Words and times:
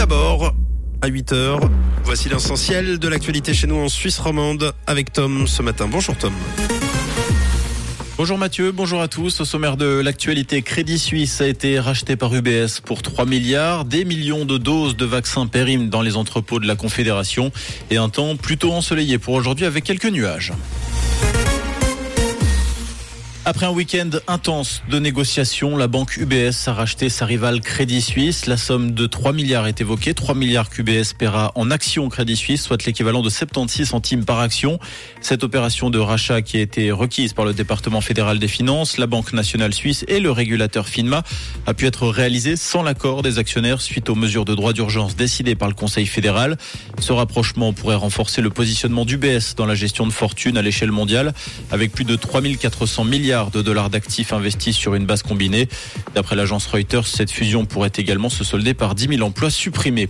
d'abord, 0.00 0.54
à 1.02 1.08
8h, 1.10 1.60
voici 2.04 2.30
l'essentiel 2.30 2.98
de 2.98 3.06
l'actualité 3.06 3.52
chez 3.52 3.66
nous 3.66 3.76
en 3.76 3.90
Suisse 3.90 4.18
romande 4.18 4.72
avec 4.86 5.12
Tom 5.12 5.46
ce 5.46 5.60
matin. 5.60 5.88
Bonjour 5.92 6.16
Tom. 6.16 6.32
Bonjour 8.16 8.38
Mathieu, 8.38 8.72
bonjour 8.72 9.02
à 9.02 9.08
tous. 9.08 9.42
Au 9.42 9.44
sommaire 9.44 9.76
de 9.76 10.00
l'actualité, 10.00 10.62
Crédit 10.62 10.98
Suisse 10.98 11.42
a 11.42 11.46
été 11.46 11.78
racheté 11.78 12.16
par 12.16 12.34
UBS 12.34 12.80
pour 12.82 13.02
3 13.02 13.26
milliards, 13.26 13.84
des 13.84 14.06
millions 14.06 14.46
de 14.46 14.56
doses 14.56 14.96
de 14.96 15.04
vaccins 15.04 15.46
périment 15.46 15.88
dans 15.88 16.00
les 16.00 16.16
entrepôts 16.16 16.60
de 16.60 16.66
la 16.66 16.76
Confédération 16.76 17.52
et 17.90 17.98
un 17.98 18.08
temps 18.08 18.36
plutôt 18.36 18.72
ensoleillé 18.72 19.18
pour 19.18 19.34
aujourd'hui 19.34 19.66
avec 19.66 19.84
quelques 19.84 20.10
nuages. 20.10 20.54
Après 23.46 23.64
un 23.64 23.70
week-end 23.70 24.10
intense 24.28 24.82
de 24.90 24.98
négociations, 24.98 25.74
la 25.78 25.88
banque 25.88 26.18
UBS 26.18 26.68
a 26.68 26.74
racheté 26.74 27.08
sa 27.08 27.24
rivale 27.24 27.62
Crédit 27.62 28.02
Suisse. 28.02 28.44
La 28.44 28.58
somme 28.58 28.90
de 28.90 29.06
3 29.06 29.32
milliards 29.32 29.66
est 29.66 29.80
évoquée. 29.80 30.12
3 30.12 30.34
milliards 30.34 30.68
qu'UBS 30.68 31.14
paiera 31.18 31.50
en 31.54 31.70
actions 31.70 32.10
Crédit 32.10 32.36
Suisse, 32.36 32.62
soit 32.62 32.84
l'équivalent 32.84 33.22
de 33.22 33.30
76 33.30 33.88
centimes 33.88 34.24
par 34.26 34.40
action. 34.40 34.78
Cette 35.22 35.42
opération 35.42 35.88
de 35.88 35.98
rachat 35.98 36.42
qui 36.42 36.58
a 36.58 36.60
été 36.60 36.90
requise 36.90 37.32
par 37.32 37.46
le 37.46 37.54
département 37.54 38.02
fédéral 38.02 38.38
des 38.38 38.46
finances, 38.46 38.98
la 38.98 39.06
Banque 39.06 39.32
nationale 39.32 39.72
suisse 39.72 40.04
et 40.06 40.20
le 40.20 40.30
régulateur 40.30 40.86
FINMA 40.86 41.22
a 41.66 41.72
pu 41.72 41.86
être 41.86 42.08
réalisée 42.08 42.56
sans 42.56 42.82
l'accord 42.82 43.22
des 43.22 43.38
actionnaires 43.38 43.80
suite 43.80 44.10
aux 44.10 44.14
mesures 44.14 44.44
de 44.44 44.54
droit 44.54 44.74
d'urgence 44.74 45.16
décidées 45.16 45.54
par 45.54 45.68
le 45.68 45.74
Conseil 45.74 46.06
fédéral. 46.06 46.58
Ce 47.00 47.14
rapprochement 47.14 47.72
pourrait 47.72 47.94
renforcer 47.96 48.42
le 48.42 48.50
positionnement 48.50 49.06
d'UBS 49.06 49.54
dans 49.56 49.66
la 49.66 49.74
gestion 49.74 50.06
de 50.06 50.12
fortune 50.12 50.58
à 50.58 50.62
l'échelle 50.62 50.92
mondiale 50.92 51.32
avec 51.70 51.90
plus 51.92 52.04
de 52.04 52.16
3400 52.16 53.04
milliards 53.04 53.29
de 53.30 53.62
dollars 53.62 53.90
d'actifs 53.90 54.32
investis 54.32 54.76
sur 54.76 54.96
une 54.96 55.06
base 55.06 55.22
combinée. 55.22 55.68
D'après 56.16 56.34
l'agence 56.34 56.66
Reuters, 56.66 57.06
cette 57.06 57.30
fusion 57.30 57.64
pourrait 57.64 57.92
également 57.96 58.28
se 58.28 58.42
solder 58.42 58.74
par 58.74 58.96
10 58.96 59.18
000 59.18 59.22
emplois 59.22 59.50
supprimés. 59.50 60.08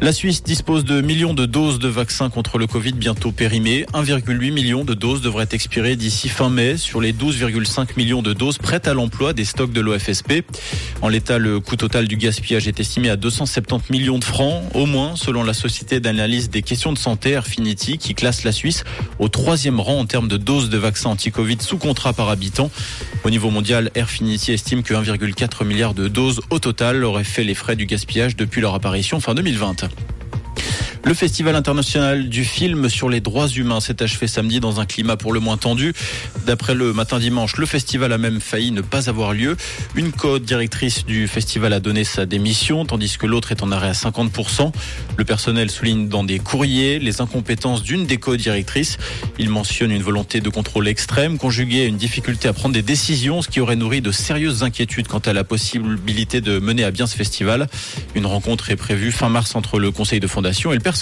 La 0.00 0.12
Suisse 0.12 0.44
dispose 0.44 0.84
de 0.84 1.00
millions 1.00 1.34
de 1.34 1.44
doses 1.44 1.80
de 1.80 1.88
vaccins 1.88 2.30
contre 2.30 2.58
le 2.58 2.68
Covid 2.68 2.92
bientôt 2.92 3.32
périmées. 3.32 3.84
1,8 3.94 4.52
million 4.52 4.84
de 4.84 4.94
doses 4.94 5.22
devraient 5.22 5.48
expirer 5.50 5.96
d'ici 5.96 6.28
fin 6.28 6.50
mai 6.50 6.76
sur 6.76 7.00
les 7.00 7.12
12,5 7.12 7.96
millions 7.96 8.22
de 8.22 8.32
doses 8.32 8.58
prêtes 8.58 8.86
à 8.86 8.94
l'emploi 8.94 9.32
des 9.32 9.44
stocks 9.44 9.72
de 9.72 9.80
l'OFSP. 9.80 10.44
En 11.02 11.08
l'état, 11.08 11.38
le 11.38 11.58
coût 11.58 11.74
total 11.74 12.06
du 12.06 12.16
gaspillage 12.16 12.68
est 12.68 12.78
estimé 12.78 13.10
à 13.10 13.16
270 13.16 13.90
millions 13.90 14.20
de 14.20 14.24
francs, 14.24 14.62
au 14.72 14.86
moins 14.86 15.16
selon 15.16 15.42
la 15.42 15.52
société 15.52 15.98
d'analyse 15.98 16.48
des 16.48 16.62
questions 16.62 16.92
de 16.92 16.98
santé 16.98 17.30
Airfinity 17.30 17.98
qui 17.98 18.14
classe 18.14 18.44
la 18.44 18.52
Suisse 18.52 18.84
au 19.18 19.28
troisième 19.28 19.80
rang 19.80 19.98
en 19.98 20.06
termes 20.06 20.28
de 20.28 20.36
doses 20.36 20.70
de 20.70 20.78
vaccins 20.78 21.10
anti-Covid 21.10 21.58
sous 21.60 21.78
contrat 21.78 22.12
par 22.12 22.28
habitant. 22.28 22.70
Au 23.24 23.30
niveau 23.30 23.50
mondial, 23.50 23.90
Airfinity 23.96 24.52
estime 24.52 24.84
que 24.84 24.94
1,4 24.94 25.64
milliard 25.64 25.94
de 25.94 26.06
doses 26.06 26.40
au 26.50 26.60
total 26.60 27.02
auraient 27.02 27.24
fait 27.24 27.42
les 27.42 27.56
frais 27.56 27.74
du 27.74 27.86
gaspillage 27.86 28.36
depuis 28.36 28.60
leur 28.60 28.74
apparition 28.74 29.18
fin 29.18 29.34
2020. 29.34 29.87
Danke. 29.88 30.17
Le 31.08 31.14
Festival 31.14 31.56
international 31.56 32.28
du 32.28 32.44
film 32.44 32.90
sur 32.90 33.08
les 33.08 33.22
droits 33.22 33.48
humains 33.48 33.80
s'est 33.80 34.02
achevé 34.02 34.26
samedi 34.26 34.60
dans 34.60 34.78
un 34.78 34.84
climat 34.84 35.16
pour 35.16 35.32
le 35.32 35.40
moins 35.40 35.56
tendu. 35.56 35.94
D'après 36.44 36.74
le 36.74 36.92
matin 36.92 37.18
dimanche, 37.18 37.56
le 37.56 37.64
festival 37.64 38.12
a 38.12 38.18
même 38.18 38.42
failli 38.42 38.72
ne 38.72 38.82
pas 38.82 39.08
avoir 39.08 39.32
lieu. 39.32 39.56
Une 39.94 40.12
co-directrice 40.12 41.06
du 41.06 41.26
festival 41.26 41.72
a 41.72 41.80
donné 41.80 42.04
sa 42.04 42.26
démission, 42.26 42.84
tandis 42.84 43.16
que 43.16 43.24
l'autre 43.24 43.52
est 43.52 43.62
en 43.62 43.72
arrêt 43.72 43.88
à 43.88 43.92
50%. 43.92 44.70
Le 45.16 45.24
personnel 45.24 45.70
souligne 45.70 46.08
dans 46.08 46.24
des 46.24 46.40
courriers 46.40 46.98
les 46.98 47.22
incompétences 47.22 47.82
d'une 47.82 48.04
des 48.04 48.18
co-directrices. 48.18 48.98
Il 49.38 49.48
mentionne 49.48 49.92
une 49.92 50.02
volonté 50.02 50.42
de 50.42 50.50
contrôle 50.50 50.88
extrême, 50.88 51.38
conjuguée 51.38 51.84
à 51.84 51.86
une 51.86 51.96
difficulté 51.96 52.48
à 52.48 52.52
prendre 52.52 52.74
des 52.74 52.82
décisions, 52.82 53.40
ce 53.40 53.48
qui 53.48 53.60
aurait 53.60 53.76
nourri 53.76 54.02
de 54.02 54.12
sérieuses 54.12 54.62
inquiétudes 54.62 55.08
quant 55.08 55.20
à 55.20 55.32
la 55.32 55.42
possibilité 55.42 56.42
de 56.42 56.58
mener 56.58 56.84
à 56.84 56.90
bien 56.90 57.06
ce 57.06 57.16
festival. 57.16 57.66
Une 58.14 58.26
rencontre 58.26 58.70
est 58.70 58.76
prévue 58.76 59.10
fin 59.10 59.30
mars 59.30 59.56
entre 59.56 59.78
le 59.78 59.90
conseil 59.90 60.20
de 60.20 60.26
fondation 60.26 60.70
et 60.70 60.74
le 60.74 60.82
personnel. 60.82 60.97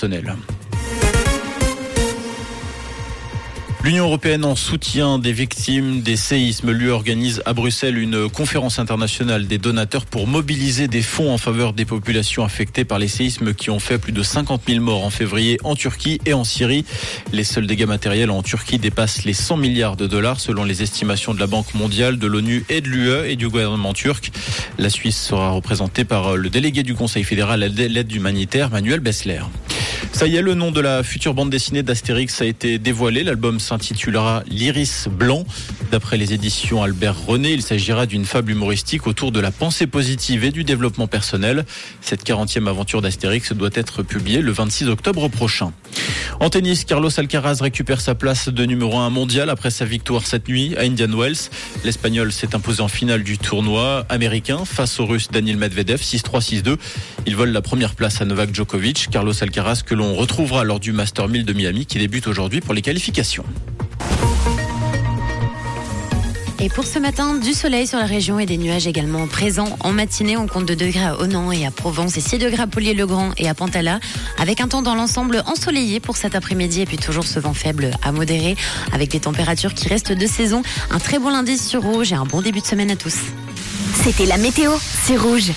L'Union 3.86 4.06
européenne 4.06 4.44
en 4.44 4.56
soutien 4.56 5.20
des 5.20 5.32
victimes 5.32 6.00
des 6.00 6.16
séismes 6.16 6.72
lui 6.72 6.88
organise 6.88 7.40
à 7.46 7.52
Bruxelles 7.52 7.98
une 7.98 8.28
conférence 8.28 8.80
internationale 8.80 9.46
des 9.46 9.58
donateurs 9.58 10.06
pour 10.06 10.26
mobiliser 10.26 10.88
des 10.88 11.02
fonds 11.02 11.32
en 11.32 11.38
faveur 11.38 11.72
des 11.72 11.84
populations 11.84 12.44
affectées 12.44 12.84
par 12.84 12.98
les 12.98 13.06
séismes 13.06 13.54
qui 13.54 13.70
ont 13.70 13.78
fait 13.78 13.98
plus 13.98 14.10
de 14.10 14.24
50 14.24 14.62
000 14.66 14.80
morts 14.80 15.04
en 15.04 15.10
février 15.10 15.60
en 15.62 15.76
Turquie 15.76 16.20
et 16.26 16.34
en 16.34 16.42
Syrie. 16.42 16.84
Les 17.32 17.44
seuls 17.44 17.68
dégâts 17.68 17.86
matériels 17.86 18.32
en 18.32 18.42
Turquie 18.42 18.80
dépassent 18.80 19.24
les 19.24 19.34
100 19.34 19.56
milliards 19.56 19.96
de 19.96 20.08
dollars 20.08 20.40
selon 20.40 20.64
les 20.64 20.82
estimations 20.82 21.32
de 21.32 21.38
la 21.38 21.46
Banque 21.46 21.72
mondiale, 21.74 22.18
de 22.18 22.26
l'ONU 22.26 22.64
et 22.68 22.80
de 22.80 22.88
l'UE 22.88 23.30
et 23.30 23.36
du 23.36 23.48
gouvernement 23.48 23.92
turc. 23.92 24.32
La 24.78 24.90
Suisse 24.90 25.16
sera 25.16 25.50
représentée 25.50 26.04
par 26.04 26.36
le 26.36 26.50
délégué 26.50 26.82
du 26.82 26.96
Conseil 26.96 27.22
fédéral 27.22 27.62
à 27.62 27.68
l'aide 27.68 28.12
humanitaire, 28.12 28.70
Manuel 28.70 28.98
Bessler. 28.98 29.42
Ça 30.16 30.26
y 30.26 30.36
est, 30.36 30.40
le 30.40 30.54
nom 30.54 30.70
de 30.70 30.80
la 30.80 31.02
future 31.02 31.34
bande 31.34 31.50
dessinée 31.50 31.82
d'Astérix 31.82 32.40
a 32.40 32.46
été 32.46 32.78
dévoilé. 32.78 33.22
L'album 33.22 33.60
s'intitulera 33.60 34.44
L'Iris 34.46 35.08
Blanc. 35.10 35.44
D'après 35.92 36.16
les 36.16 36.32
éditions 36.32 36.82
Albert 36.82 37.26
René, 37.26 37.52
il 37.52 37.60
s'agira 37.60 38.06
d'une 38.06 38.24
fable 38.24 38.52
humoristique 38.52 39.06
autour 39.06 39.30
de 39.30 39.40
la 39.40 39.50
pensée 39.50 39.86
positive 39.86 40.42
et 40.42 40.50
du 40.52 40.64
développement 40.64 41.06
personnel. 41.06 41.66
Cette 42.00 42.26
40e 42.26 42.66
aventure 42.66 43.02
d'Astérix 43.02 43.52
doit 43.52 43.68
être 43.74 44.02
publiée 44.02 44.40
le 44.40 44.52
26 44.52 44.88
octobre 44.88 45.28
prochain. 45.28 45.74
En 46.40 46.48
tennis, 46.48 46.84
Carlos 46.84 47.10
Alcaraz 47.14 47.58
récupère 47.60 48.00
sa 48.00 48.14
place 48.14 48.48
de 48.48 48.64
numéro 48.64 48.98
1 48.98 49.10
mondial 49.10 49.50
après 49.50 49.70
sa 49.70 49.84
victoire 49.84 50.26
cette 50.26 50.48
nuit 50.48 50.74
à 50.78 50.82
Indian 50.82 51.12
Wells. 51.14 51.50
L'Espagnol 51.84 52.32
s'est 52.32 52.54
imposé 52.54 52.80
en 52.80 52.88
finale 52.88 53.22
du 53.22 53.36
tournoi 53.36 54.06
américain 54.08 54.64
face 54.64 54.98
au 54.98 55.04
Russe 55.04 55.28
Daniel 55.30 55.58
Medvedev 55.58 56.00
6-3, 56.00 56.62
6-2. 56.62 56.76
Il 57.26 57.36
vole 57.36 57.50
la 57.50 57.62
première 57.62 57.94
place 57.94 58.22
à 58.22 58.24
Novak 58.24 58.54
Djokovic. 58.54 59.08
Carlos 59.10 59.34
Alcaraz 59.42 59.82
que 59.84 59.94
l'on 59.94 60.05
retrouvera 60.14 60.64
lors 60.64 60.80
du 60.80 60.92
Master 60.92 61.28
1000 61.28 61.44
de 61.44 61.52
Miami 61.52 61.86
qui 61.86 61.98
débute 61.98 62.26
aujourd'hui 62.26 62.60
pour 62.60 62.74
les 62.74 62.82
qualifications. 62.82 63.44
Et 66.58 66.70
pour 66.70 66.86
ce 66.86 66.98
matin, 66.98 67.34
du 67.34 67.52
soleil 67.52 67.86
sur 67.86 67.98
la 67.98 68.06
région 68.06 68.38
et 68.38 68.46
des 68.46 68.56
nuages 68.56 68.86
également 68.86 69.26
présents. 69.26 69.76
En 69.80 69.92
matinée, 69.92 70.38
on 70.38 70.46
compte 70.46 70.64
2 70.64 70.74
degrés 70.74 71.04
à 71.04 71.20
Onan 71.20 71.52
et 71.52 71.66
à 71.66 71.70
Provence 71.70 72.16
et 72.16 72.22
6 72.22 72.38
degrés 72.38 72.62
à 72.62 72.66
Polier-le-Grand 72.66 73.32
et 73.36 73.48
à 73.48 73.54
Pantala, 73.54 74.00
avec 74.38 74.62
un 74.62 74.68
temps 74.68 74.80
dans 74.80 74.94
l'ensemble 74.94 75.42
ensoleillé 75.46 76.00
pour 76.00 76.16
cet 76.16 76.34
après-midi 76.34 76.80
et 76.80 76.86
puis 76.86 76.96
toujours 76.96 77.24
ce 77.24 77.38
vent 77.38 77.52
faible 77.52 77.90
à 78.02 78.10
modéré, 78.10 78.56
avec 78.92 79.10
des 79.10 79.20
températures 79.20 79.74
qui 79.74 79.88
restent 79.88 80.12
de 80.12 80.26
saison. 80.26 80.62
Un 80.90 80.98
très 80.98 81.18
bon 81.18 81.28
lundi 81.28 81.58
sur 81.58 81.82
Rouge 81.82 82.12
et 82.12 82.16
un 82.16 82.24
bon 82.24 82.40
début 82.40 82.60
de 82.60 82.66
semaine 82.66 82.90
à 82.90 82.96
tous. 82.96 83.16
C'était 84.02 84.26
la 84.26 84.38
météo, 84.38 84.72
c'est 85.04 85.16
Rouge. 85.16 85.52